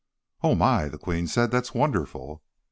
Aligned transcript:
"Oh, 0.41 0.55
my," 0.55 0.87
the 0.89 0.97
Queen 0.97 1.27
said. 1.27 1.51
"That's 1.51 1.75
wonderful." 1.75 2.41